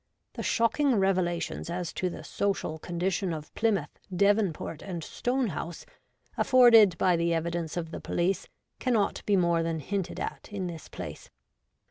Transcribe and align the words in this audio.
The 0.33 0.41
shocking 0.41 0.95
revelations 0.95 1.69
as 1.69 1.93
to 1.93 2.09
the 2.09 2.23
social 2.23 2.79
con 2.79 2.99
dition 2.99 3.37
of 3.37 3.53
Plymouth, 3.53 3.99
Devonport, 4.11 4.81
and 4.81 5.03
Stonehouse, 5.03 5.85
afforded 6.35 6.97
by 6.97 7.15
the 7.15 7.35
evidence 7.35 7.77
of 7.77 7.91
the 7.91 8.01
police, 8.01 8.47
cannot 8.79 9.21
be 9.27 9.35
more 9.35 9.61
than 9.61 9.79
hinted 9.79 10.19
at 10.19 10.49
in 10.51 10.65
this 10.65 10.89
place. 10.89 11.29